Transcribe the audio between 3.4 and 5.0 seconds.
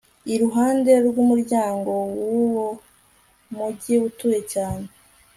mugi utuwe cyane